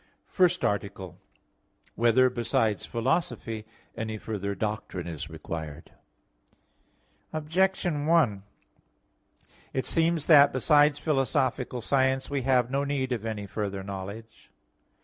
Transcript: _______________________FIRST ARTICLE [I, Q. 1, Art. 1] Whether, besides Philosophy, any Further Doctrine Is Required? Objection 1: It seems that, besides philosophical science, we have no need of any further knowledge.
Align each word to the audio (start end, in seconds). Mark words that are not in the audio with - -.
_______________________FIRST 0.25 0.65
ARTICLE 0.65 1.09
[I, 1.09 1.09
Q. 1.09 1.13
1, 1.13 1.13
Art. 1.13 1.97
1] 1.97 2.01
Whether, 2.03 2.29
besides 2.31 2.85
Philosophy, 2.87 3.67
any 3.95 4.17
Further 4.17 4.55
Doctrine 4.55 5.05
Is 5.05 5.29
Required? 5.29 5.91
Objection 7.31 8.07
1: 8.07 8.41
It 9.73 9.85
seems 9.85 10.25
that, 10.25 10.51
besides 10.51 10.97
philosophical 10.97 11.81
science, 11.81 12.31
we 12.31 12.41
have 12.41 12.71
no 12.71 12.83
need 12.83 13.11
of 13.11 13.27
any 13.27 13.45
further 13.45 13.83
knowledge. 13.83 14.49